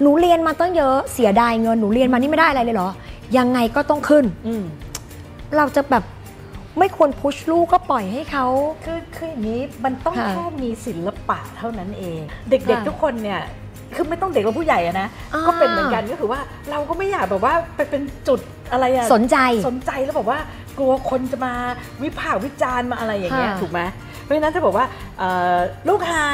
[0.00, 2.90] หนูเรียนมาตั้งเยอะเสียดายเงินหนูเรียนมานี่ไม่ได้อะไรเลยเหรอ
[3.36, 4.64] ยังไงก็ต้องขึ้นอืม
[5.56, 6.04] เราจะแบบ
[6.78, 8.46] ไม่ควรพุชลูกก็ปล่อยให้เขา
[8.84, 13.40] คือคืออย่างนี้มันต้องค่ะแค่มีศิลปะเท่านั้นเอง เด็กค่ะๆทุกคนเนี่ย
[13.96, 18.40] คือไม่ต้องเด็กและผู้ใหญ่อะนะอ่าก็เป็นเหมือนกันก็คือว่าเราก็ไม่อยากแบบว่าไปเป็นจุด
[18.72, 19.36] อะไรอะสนใจ
[19.68, 20.38] สนใจแล้วแบบว่า
[20.78, 21.52] กลัวคนจะมา
[22.02, 23.80] วิพากษ์วิจารณ์มาอะไรอย่างเงี้ยค่ะถูกไหม
[24.22, 24.86] เพราะฉะนั้นถ้าบอกว่า
[25.18, 25.56] เอ่อ
[25.88, 26.26] ลูกหา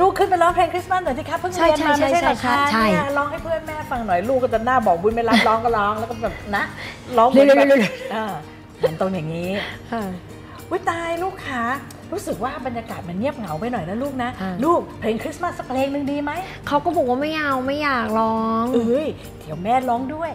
[0.00, 6.64] ลูกขึ้นไปร้องเพลงคริสต์มาสหน่อยสิคะเพิ่งใช่เรียนมาใช่ไม่ใช่เหรอใช่คะใช่เนี่ยร้องให้เพื่อนแม่ฟังหน่อยลูกก็จะหน้าบอกบุญไม่รับร้องก็ร้องแล้วก็แบบนะ
[7.18, 8.26] ร้องเหมือนแบบเร็วๆอ่า
[8.82, 9.50] มันตรงอย่างนี้
[9.92, 10.02] ค่ะ
[10.70, 11.64] วิตายลูกคะ
[12.12, 16.32] รู้สึกว่าบรรยากาศมันเงียบเหงาไปหน่อยนะลูกนะอ่าลูกเพลงคริสต์มาสสักเพลงหนึ่งดีไหม
[16.66, 19.06] เขาก็บอกว่าไม่เอาไม่อยากร้อง เอ้ย
[19.40, 20.32] เดี๋ยวแม่ร้องด้วย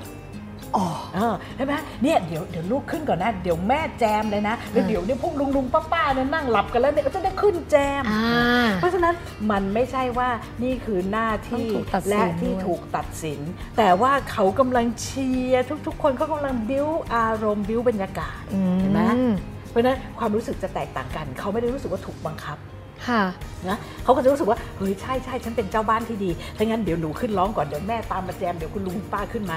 [0.75, 1.73] อ๋อเออใช่ไหม
[2.03, 9.15] เนี่ยเดี๋ยวเดี๋ยวลูกขึ้นก่อนนะ เดี๋ยวแม่แจมเลยนะแล้วอ่าเดี๋ยวเนี่ยพวกลุงลุงป้าป้าเนี่ยนั่งหลับกันแล้วเนี่ยก็จะได้ขึ้นแจมอ่าเพราะฉะนั้น
[9.51, 10.29] มันไม่ใช่ว่า
[10.63, 13.39] นี่คือหน้าที่ต้องถูกตัดสินและที่ด้วยถูกตัดสิน
[13.77, 18.41] แต่ว่าเขากำลังเชียร์ทุก ๆ คนเขากำลังบิ้วอารมณ์บิ้วบรรยากาศ
[18.79, 22.59] เห็นไหมอืเพ ราะฉะนั้นความรู้สึกจะแตกต่างกัน เขาไม่ได้รู้สึกว่าถูกบังคับ
[23.07, 23.23] ค่ะ
[23.69, 29.55] นะเขาก็จะรู้สึกว่าเฮ้ยใช่ใช่ฉันเป็นเจ้าบ้านที่ดีถ้างั้นเดี๋ยวหนูขึ้นร้องก่อนเดี๋ยวแม่ตามมาแจมเดี๋ยวคุณลุงคุณป้าขึ้นมา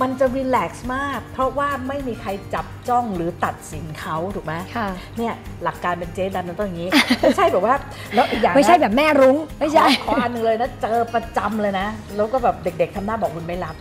[0.00, 6.88] มันจะรีแลกซ์มาก เพราะว่าไม่มีใครจับจ้องหรือตัดสินเขาถูกไหมค่ะเนี่ยหลักการเป็นเจ๊ดันมันต้องอย่างนี้
[7.20, 7.74] ไม่ใช่แบบว่า
[8.14, 13.76] แล้วอีกอย่างนะไม่ใช่แบบแม่รุ้งไม่ใช่ขอขออันหนึ่งเลยนะเจอประจำเลยนะ แล้วก็แบบเด็ก ๆทำหน้าบอกคุณไม่รับ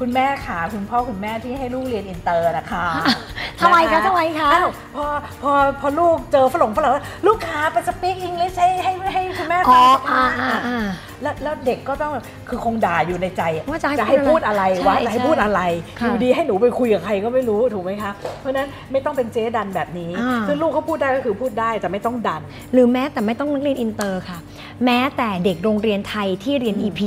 [0.00, 2.84] คุณแม่ขาคุณพ่อคุณแม่ที่ให้ลูกเรียนอินเตอร์นะคะ
[3.60, 5.04] ทำไมคะทำไมคะอ้าวพอ
[5.42, 6.92] พอพอลูกเจอฝรั่งฝรั่ง
[7.26, 10.86] ลูกขาไป speak อังกฤษให้ให้ให้คุณแม่ฟังอ๋ออ่าอ่าอ่า
[11.22, 12.12] แล้วแล้วเด็กก็ต้อง
[12.48, 15.60] คือคงด่าอยู่ในใจอะว่าจะให้จะให้พูดอะไรใช่วะจะให้ใช่พูดอะไร
[15.98, 22.40] ค่ะอยู่ดีให้หนูไปคุยกับใครก็ไม่รู้ถูกไหมคะเพราะฉะนั้นไม่ต้องเป็นเจ๊ดันแบบนี้อ่าคือลูกเขาพูดได้ก็คือพูดได้แต่ไม่ต้องดัน
[22.72, 24.38] หรือแม้แต่ไม่ต้องนักเรียนอินเตอร์ค่ะ
[24.84, 27.02] แม้แต่เด็กโรงเรียนไทยที่เรียนอืม EP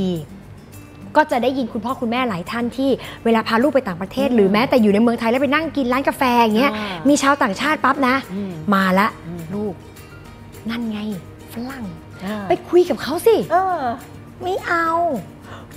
[1.18, 2.90] ก็จะได้ยินคุณพ่อคุณแม่หลายท่านที่
[3.26, 9.74] เวลาพาลูกไปต่างประเทศอืมหรือแม้แต่อยู่ในเมืองไทยแล้วไปนั่งกินร้านกาแฟอย่างเงี้ยอ่ามีมีชาวต่างชาติปั๊บนะอืมมาละอืมลูก
[10.70, 11.00] นั่นไง
[11.54, 11.84] ฝรั่ง
[12.26, 13.80] อ่าไปคุยกับเขาสิเออ
[14.44, 14.88] ไม่เอา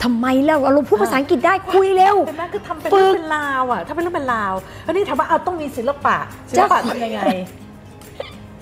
[0.02, 4.54] ทำไมเราเราพูดภาษาอังกฤษได้คุยเร็วเห็นไหมคือทำเป็นฝึเรื่องเป็นราวอะถ้าเป็นเรื่องเป็นราว
[4.86, 6.16] อันนี้ถามว่าเอาต้องมีศิลปะ
[6.50, 7.20] ศิลปะจะทำยังไง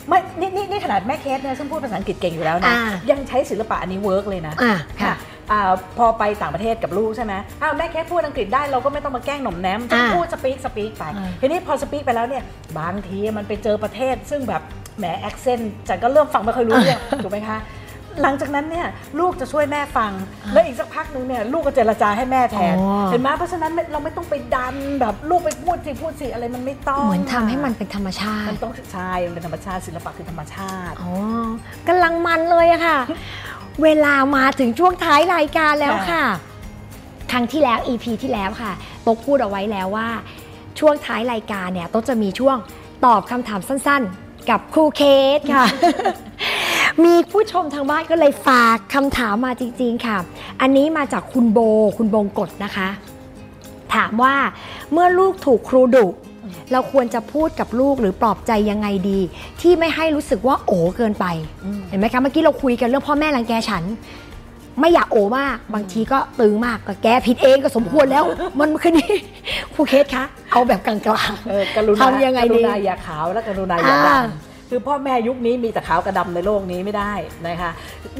[0.08, 5.13] ไม่นี่นี่นี่ขนาดแม่เคทเนี่ยซึ่งพูดภาษาอังกฤษเก่งอยู่แล้วนะอ่ายังใช้ศิลปะอันนี้ work เลยนะอะค่ะ
[5.52, 5.60] อ่า
[5.98, 12.42] พอไปต่างประเทศกับลูกใช่ไหมอ้าวแม่แค่พูดอังกฤษได้เราก็ไม่ต้องมาแกล้งหน่อมแนมจะอ่าพูด speak speak ไปอ่าทีนี้พอ speak ไปแล้วเนี่ย
[12.78, 14.62] บางทีมันไปเจอประเทศ ซึ่งแบบ
[14.98, 17.58] แหม accent จันก็เริ่มฟังไม่ค่อยรู้เรื่องถูกไหมคะ
[18.22, 18.86] หลังจากนั้นเนี่ย
[19.20, 20.12] ลูกจะช่วยแม่ฟัง
[20.52, 31.10] แล้วอีกสักพักหนึงเนี่ยลูกก็เจรจาให้แม่แทนอ๋อเห็นไหมเพราะฉะนั้นเราไม่ต้องไปดันแบบลูกไปพูดสิพูดสิอะไรมันไม่ต้องเหมือนทำให้มันเป็นธรรมชามัตินต้องใช่มันเป็นธรรมชาติศิลปะคือธรรมชาติอ๋อ
[31.88, 32.98] กำลังมันเลยอะค่ะ
[33.82, 36.24] เวลามาถึงช่วงท้ายรายการแล้วค่ะ
[37.30, 40.08] ครั้งที่แล้ว EP ที่แล้วค่ะโต๊กพูดเอาไว้แล้วว่า
[40.78, 42.56] ช่วงท้ายรายการเนี่ยโต๊กจะมีช่วง
[43.04, 45.02] ตอบคำถามสั้นๆ กับครูเค
[45.36, 45.64] สค่ะ
[47.04, 50.18] มีผู้ชมทางบ้านก็เลยฝากคำถามมาจริง ๆ ค่ะ
[50.60, 51.58] อันนี้มาจากคุณโบ
[51.98, 52.88] คุณบงกฎนะคะ
[53.94, 54.34] ถามว่า
[54.92, 56.06] เมื่อลูกถูกครูดุ
[56.72, 59.20] เราควรจะพูดกับลูกหรือปลอบใจยังไงดี
[59.60, 61.26] ที่ไม่ให้รู้สึกว่าโอ๋เกินไป
[61.64, 63.84] อืมเห็นไหมคะเมื่อกี้เราคุยกันเรื่องพ่อแม่รังแกฉัน
[64.80, 68.24] ไม่อยากโอมากบางทีก็ตึงมากก็แกผิดเองก็สมควรแล้ว
[68.60, 69.10] มันคือนี่
[69.74, 70.98] ครูเคสคะเอาแบบกลาง
[71.48, 77.12] เออกรุณาทำยังไงดีกรุณาอย่าขาวและกรุณาอย่าดอ่าำคือพ่อแม่ยุคนี้มีแต่ขาวกับดำในโลกนี้ไม่ได้
[77.48, 77.70] นะคะ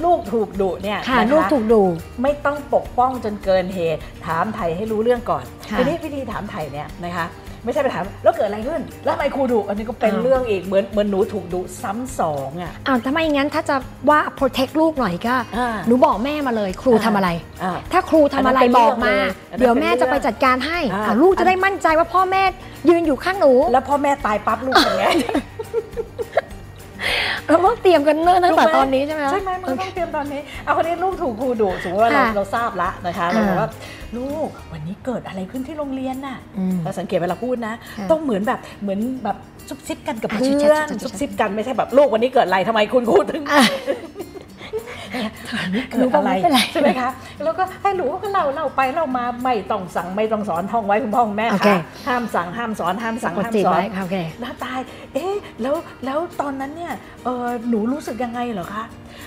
[0.05, 1.83] ลูกถูกดุเนี่ยๆค่ะนะคะลูกถูกดู
[2.23, 7.27] ไม่ต้องปกป้องจนเกินเหตุ ถามไถ่ให้รู้เรื่องก่อนค่ะทีนี้วิธีถามไถ่เนี่ยนะคะ
[7.65, 13.77] ไม่ใช่ไปถามแล้วเกิดอะไรขึ้น แล้วทำไมครูดุอันนี้ก็เป็นอ้าวเรื่องอีกเหมือนเหมือนหนูถูกดุซ้ำสองอะอ้าวถ้าไม่งั้นถ้าจะ
[14.11, 17.31] ว่า protect ลูกหน่อยก็อ่าหนูบอกแม่มาเลยครูทำอะไร
[17.63, 22.43] อ่าถ้าครูทำอะไรอันนั้นเป็นบอกมาเรื่องเลยอันนั้นเดี๋ยวแม่จะไปจัดการให้อ่าอ่าลูกจะได้มั่นใจว่าพ่อแม่
[22.89, 25.07] ยืนอยู่ข้างหนู แล้วพ่อแม่ตายปั๊บลูกเป็นไง
[27.49, 33.69] เราต้องเตรียมกันเนิ่นตั้งแต่ถูกไหมตอนนี้ใช่ไหมคะใช่ไหมมันก็ต้องเตรียมตอนนี้เอาคนนี้ลูกถูกครูดุสมมติว่าเราค่ะเราทราบละนะคะเราอ่าบอกว่า
[34.17, 39.37] ลูกวันนี้เกิดอะไรขึ้นที่โรงเรียนน่ะอืมเราสังเกตเวลาพูดนะค่ะต้องเหมือนแบบเหมือนแบบ
[39.69, 43.43] ซุบซิบกันกับอะเพื่ชุดอชัดนชุดชัดซุบซิบกันไม่ใช่แบบลูกวันนี้เกิดอะไรทำไมคุณครูถึง
[45.15, 45.31] อะ
[45.91, 47.11] เกิดอะไรไม่เป็นไรใช่ไหมคะ
[47.43, 54.81] แล้วก็ให้หนูก็เล่าเล่าไปเล่ามาไม่ต้องสั่งไม่ต้องสอนท่องไว้คุณพ่อคุณแม่โอเคคะห้ามสั่งห้ามสอนห้ามสั่งกดห้ามจีบสอนไว้ค่ะโอเคแล้วตาย
[55.15, 56.93] เอ๊ะแล้วแล้วตอนนั้นเนี่ย
[57.25, 58.85] เออหนูรู้สึกยังไงเหรอคะ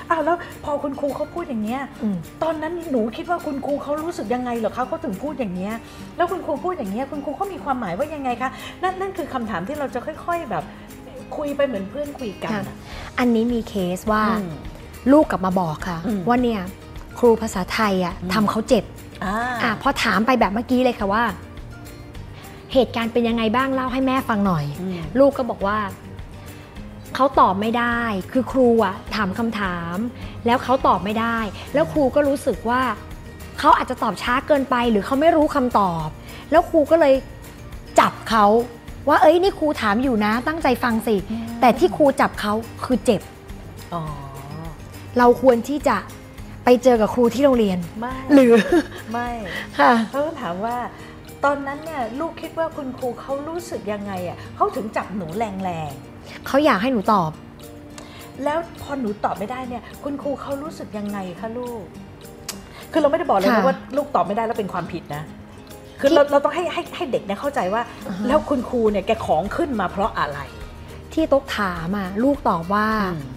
[0.09, 5.73] อ้าวแล้วพอคุณครูเขาพูดอย่างเงี้ยอืมตอนนั้นหนูคิดว่าคุณครูเขารู้สึกยังไงเหรอคะเขาถึงพูดอย่างเงี้ย
[6.17, 8.49] แล้วคุณครูพูดอย่างเงี้ยคุณครูเขามีความหมายว่ายังไงคะ
[8.83, 10.63] นั่นนั่นคือคำถามที่เราจะค่อย ๆแบบ
[11.37, 12.75] คุยไปเหมือนเพื่อนคุยกันค่ะอะ
[13.19, 14.49] อันนี้มีเคสว่าอืม
[15.11, 16.61] ลูกกลับมาบอกค่ะอืมว่าเนี่ย
[17.19, 18.83] ครูภาษาไทยอะอืมทำเขาเจ็บ
[19.23, 21.23] อ่าอะพอถามไปแบบเมื่อกี้เลยค่ะว่า
[22.73, 25.77] เหตุการณ์เป็นยังไงบ้างเล่าให้แม่ฟังหน่อยอืมลูกก็บอกว่า
[27.15, 27.99] เขาตอบไม่ได้
[28.31, 29.95] คือครูอะถามคำถาม
[30.45, 31.37] แล้วเขาตอบไม่ได้
[31.73, 32.81] แล้วครูก็รู้สึกว่า
[33.59, 36.07] เขาอาจจะตอบช้าเกินไป หรือเขาไม่รู้คำตอบ
[36.51, 37.13] แล้วครูก็เลย
[37.99, 38.45] จับเขา
[39.07, 41.15] ว่าเอ้ยนี่ครูถามอยู่นะ ตั้งใจฟังสิ
[41.61, 42.53] แต่ที่ครูจับเขา
[42.85, 43.21] คือเจ็บ
[43.93, 44.01] อ๋อ
[45.17, 45.97] เราควรที่จะ
[46.65, 48.53] ไปเจอกับครูที่โรงเรียน ไม่หรือ
[49.11, 49.29] ไม่
[49.79, 50.77] ค่ะ เขาถามว่า
[51.45, 57.31] ตอนนั้นเนี่ยลูกคิดว่าคุณครูเขารู้สึกยังไงอะเขาถึงจับหนูแรงๆเขาอยากให้หนูตอบ
[58.43, 61.81] แล้วพอหนูตอบไม่ได้เนี่ย คุณครูเขารู้สึกยังไงคะลูก
[62.91, 65.23] คือเราไม่ได้บอกเลยนะค่ะว่าลูกตอบไม่ได้แล้วเป็นความผิดนะ
[65.99, 70.39] คือเราเราต้องให้ให้ให้เด็กเนี่ยเข้าใจว่า อ่าฮะ แล้วคุณครูเนี่ยแกของขึ้นมาเพราะอะไร
[71.13, 72.87] ที่ต๊กถามอะลูกตอบว่า
[73.35, 73.36] เ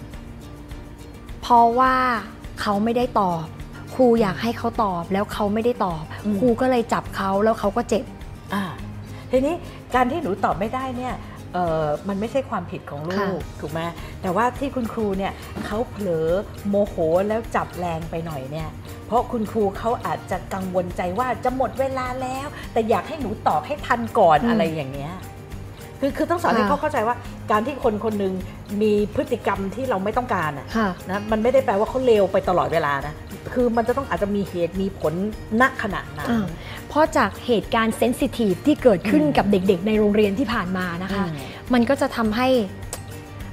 [1.51, 1.95] ราะว่า
[2.61, 3.45] เขาไม่ได้ตอบ
[3.95, 8.03] ครูอยากให้เขาตอบแล้วเขาไม่ได้ตอบ อืม ครูก็เลยจับเขาแล้วเขาก็เจ็บ
[8.53, 8.63] อ่า
[9.31, 9.55] ทีนี้
[9.95, 11.13] การที่หนูตอบไม่ได้เนี่ย
[11.53, 13.81] เออมันไม่ใช่ความผิดของลูค่ะ กถูกไหม
[14.21, 15.31] แต่ว่าที่คุณครูเนี่ย
[15.65, 16.27] เขาเผลอ
[16.69, 16.95] โมโห
[17.27, 18.69] แล้วจับแรงไปหน่อยเนี่ย
[19.05, 25.13] เพราะคุณครูเขาอาจจะกังวลใจว่าจะหมดเวลาแล้ว แต่อยากให้หนูตอบให้ทันก่อนอืมอะไรอย่างเงี้ย
[26.01, 27.15] คือคือต้องสอนให้ค่ะเขาเข้าใจว่า
[27.51, 28.33] การที่คนคนหนึ่ง
[28.81, 33.13] มีพฤติกรรมที่เราไม่ต้องการอะค่ะนะมันไม่ได้แปลว่าเขาเลวไปตลอดเวลานะ
[33.53, 35.13] คือมันจะต้องอาจจะมีเหตุมีผล
[35.61, 36.45] ณขณะนั้นอ่า
[36.89, 41.37] เพราะจากเหตุการณ์เซนซิทีฟที่เกิดขึ้นอืมกับเด็กๆ ในโรงเรียนที่ผ่านมานะคะอืม
[41.73, 42.47] มันก็จะทำให้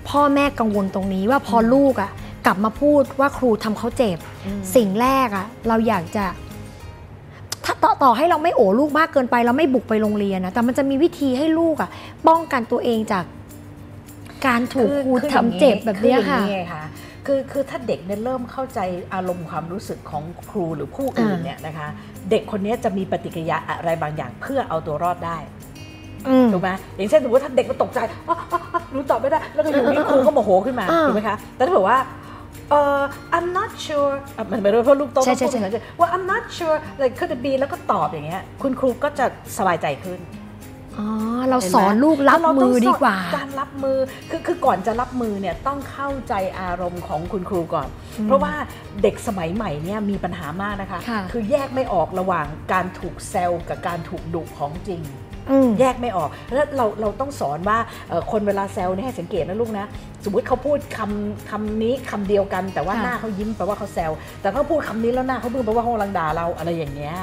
[0.09, 2.11] พ่อแม่กังวลตรงนี้ว่าพออมลูกอะ
[2.47, 6.25] กลับมาพูดว่าครูทำเขาเจ็บอืมสิ่งแรกอะเราอยากจะ
[7.69, 11.91] ถ้าต่อต่อให้เราไม่โอลูกมากเกินไป เราไม่บุกไปโรงเรียนนะแต่มันจะมีวิธีให้ลูกอะ
[12.29, 13.25] ป้องกันตัวเองจาก
[14.47, 16.85] การถูกครูอทำเจ็บแบบเนี้ยออย่างค่ะนี้ไงคะ
[17.27, 18.81] คือคือถ้าเด็กเนี่ยเริ่มเข้าใจ
[19.15, 21.89] อารมณ์ความรู้สึกของครูหรือผู้อื่นอ่าเนี่ยนะคะ
[22.31, 25.39] เด็กคนนี้จะมีปฏิกิริยาอะไรบางอย่างเพื่อเอาตัวรอดได้
[26.29, 31.99] อืมถูกไหมอย่างเช่นสมมติว่าถ้าเด็กมันตกใจอ๋ออ๋ออ๋อรู้ตอบไม่ได้ แล้วก็อยู่นี่ครูก็โมโหขึ้นมาอ่าถูกไหมคะแต่ถ้าบอกว่า
[32.71, 33.01] เอ่อ
[33.37, 39.27] I'm not sure อะมันไม่รู้เพราะลูกโตใช่ต้องใช่พูดใช่เหมือนกันว่า I'm not sure like could it be แล้วก็ตอบอย่างเงี้ยคุณครูก็จะ
[39.57, 40.21] สบายใจขึ้น
[40.99, 41.09] อ๋อ
[41.49, 43.99] เราเห็นไหมสอนลูกรับเาต้มืงอสนดีกว่า การรับมือ
[44.31, 48.55] คือคือก่อนจะรับมือเนี่ยต้องเข้าใจอารมณ์ของคุณครูก่อนอืมเพราะว่า
[49.03, 55.28] เด็กสมัยใหม่เนี่ยมีปัญหามากนะคะค่ะอแยกไม่ออกระหว่างการถูกแซวกับการถูกดุของจริงอืม
[55.81, 59.87] แยกไม่ออก แล้วเราเราต้องสอนว่าเอ่อคนเวลาแซวเนี่ยให้สังเกตนะลูกนะ
[60.25, 67.17] สมมติเขาพูดคำคำนี้คำเดียวกัน แต่ว่าค่ะหน้าเขายิ้มแปลว่าเขาแซวแต่เขาพูดคำนี้แล้วหน้าเขาบึ้งแปลว่าเขากำลังด่าเราอะไรอย่างเงี้ย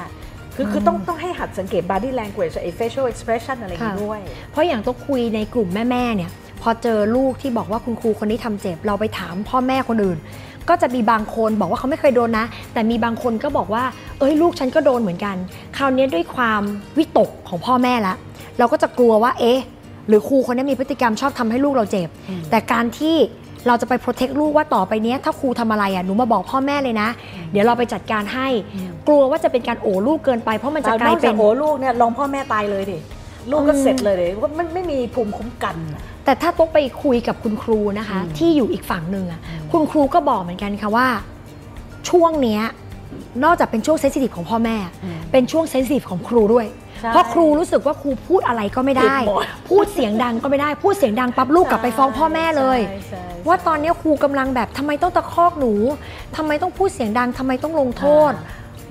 [0.56, 6.30] คือคือต้องต้องให้หัดสังเกต body language ไอ้ facial expression อะไรอย่างงี้ค่ะด้วย เพราะอย่างต้องคุยในกลุ่มแม่ ๆ เนี่ย
[6.62, 10.18] พอเจอลูกที่บอกว่าคุณครูคนนี้ทำเจ็บ เราไปถามพ่อแม่คนอื่น
[10.68, 13.84] ก็จะมีบางคนบอกว่าเขาไม่เคยโดนนะ แต่มีบางคนก็บอกว่า
[14.18, 15.36] เอ้ยลูกฉันก็โดนเหมือนกัน
[15.76, 16.62] คราวนี้ด้วยความ
[16.98, 18.14] วิตกของพ่อแม่ละ
[18.58, 19.60] เราก็จะกลัวว่าเอ๊ะ
[20.08, 23.16] หรือครูคนนี้มีพฤติกรรมชอบทำให้ลูกเราเจ็บอืมแต่การที่
[23.66, 27.08] เราจะไปโปรเทคลูกว่าต่อไปเนี้ยถ้าครูทำอะไรอะหนูมาบอกพ่อแม่เลยนะ
[27.52, 28.48] เดี๋ยวเราไปจัดการให้
[29.08, 32.98] กลัวว่าจะเป็นการโอลูกเกินไปเพราะมันจะแต่กลายนอกเป็จากนโอ้ลูกเนี่ยลองพ่อแม่ตายเลยดิ
[33.50, 41.08] ลูกก็อืมเสร็จเลยดิว่ามันไม่มีภูมิคุ้มกันอะ แต่ถ้าตุ๊กไปคุยกับคุณครูนะคะอืมที่อยู่อีกฝั่งหนึ่งอะอืมคุณครูก็บอกเหมือนกันค่ะว่า
[42.08, 42.62] ช่วงเนี้ย
[43.44, 44.76] นอกจากเป็นช่วงเซนซิทีฟของพ่อแม่
[45.32, 46.66] เป็นช่วงเซนซิทีฟของครูด้วย
[47.00, 55.72] ใช่เพราะครูรู้สึกว่าครูพูดอะไรก็ไม่ได้ผิดหมดพูดเสียงดังก็ไม่ได้ พูดเสียงดังปั๊บลูกกลับไปฟ้องพ่อแม่เลยใช่ใช่ใช่ว่าตอนเนี้ยครูกำลังแบบทำไมต้องตะคอกหนู
[56.36, 58.32] ทำไมต้องพูดเสียงดังทำไมต้องลงโทษ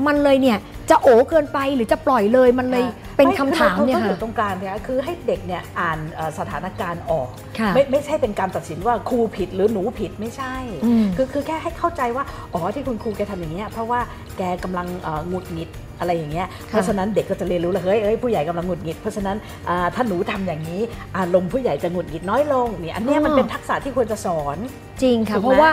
[0.07, 0.57] มันเลยเนี่ย
[0.89, 2.83] จะโอเกินไปหรือจะปล่อยเลยมันเลย
[3.17, 7.27] เป็นคำถามไเนี่ยราต้องอค่ะยู่ตรงกลางเนี่ยคือให้เด็กเนี่ยอ่านเอ่อสถานการณ์ออก
[7.59, 13.99] ค่ะไม่ไม่ใช่เป็นการตัดสินว่าครูผิดหรือหนูผิดไม่ใช่อืมคือคือแค่ให้เข้าใจว่าอ๋อที่คุณครูแกทำอย่างเงี้ยเพราะว่า
[14.37, 15.69] แกกำลังเอ่อหงุดหงิด
[15.99, 19.37] อะไรอย่างเงี้ย เพราะฉะนั้นเด็กก็จะเรียนรู้เลยเฮ้ยเอ้ยผู้ใหญ่กำลังหงุดหงิด เพราะฉะนั้น
[19.69, 20.81] อ่าถ้าหนูทำอย่างนี้
[21.17, 24.57] อารมณ์ผู้ใหญ่จะหงุดหงิดน้อยลงนี่อันเนี้ยมันอ๋อเป็นทักษะที่ควรจะสอน
[25.03, 25.71] จริงค่ะถูกไหมเพราะว่า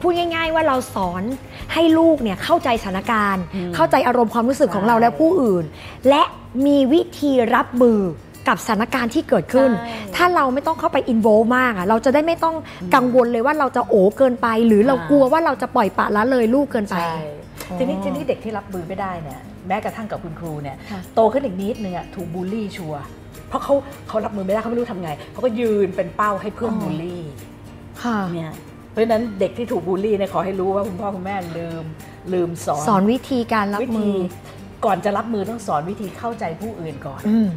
[0.00, 1.22] พูดง่าย ๆ ว่าเราสอน
[1.72, 5.64] ให้ลูกเนี่ยเข้าใจสถานการณ์อืมเข้าใจอารมณ์ความรู้สึกของใช่เราและผู้อื่น
[6.08, 6.22] และ
[6.66, 8.00] มีวิธีรับมือ
[8.48, 12.56] กับสถานการณ์ที่เกิดขึ้นใช่ถ้าเราไม่ต้องเข้าไปอินโวมากอะเราจะได้ไม่ต้อง
[12.94, 17.14] กังวลเลยว่าเราจะโอเกินไป หรือเราอ่ากลัวว่าเราจะปล่อยปละละเลยลูกเกินไปใช่
[17.70, 23.02] อ๋อทีนี้ทีนี้เด็กที่รับมือไม่ได้เนี่ยแม้กระทั่งกับคุณครูเนี่ยค่ะโตขึ้นอีกนิดนึงอะถูกบูลลี่ชัวร์
[23.48, 23.74] เพราะเขา
[24.08, 27.22] เขารับมือไม่ได้เขาไม่รู้ทำไงเขาก็ยืนเป็นเป้าให้เพื่อนบูลลี่
[28.02, 28.69] ค่ะเนี่ยเพ
[29.00, 31.84] ราะฉะนั้นเด็กที่ถูกบูลลี่เนี่ยขอให้รู้ว่าคุณพ่อคุณแม่ลืม
[32.32, 34.18] ลืมสอนสอนวิธีการรับวิมืธีอ
[34.84, 37.48] ก่อนจะรับมือต้องสอนวิธีเข้าใจผู้อื่นก่อนอืม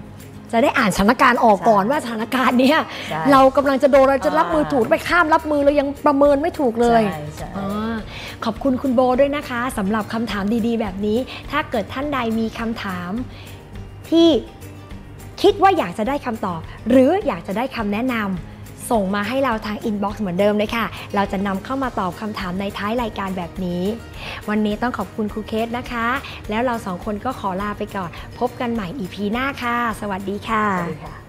[0.52, 2.80] จะได้อ่านสถานการณ์ออกก่อนใช่ว่าสถานการณ์เนี้ย
[3.10, 7.96] ใช่เรากำลังจะโดนเราจะรับมืออ่าถูกไปข้ามรับมือเรายังประเมินไม่ถูกเลยใช่ใช่อ่า
[8.46, 11.18] ขอบคุณคุณโบด้วยนะคะสำหรับคำถามดีๆ แบบนี้
[11.52, 13.12] ถ้าเกิดท่านใดมีคำถาม
[14.10, 14.30] ที่
[15.42, 18.53] คิดว่าอยากจะได้คำตอบ หรืออยากจะได้คำแนะนำ
[18.92, 23.84] ส่งมาให้เราทาง inbox เหมือนเดิมเลยค่ะ เราจะนำเข้ามาตอบคำถามในท้ายรายการแบบนี้
[24.50, 26.08] วันนี้ต้องขอบคุณครูเคทนะคะ
[26.50, 31.23] แล้วเราสองคนก็ขอลาไปก่อน พบกันใหม่ EP หน้าค่ะ สวัสดีค่ะสวัสดีค่ะ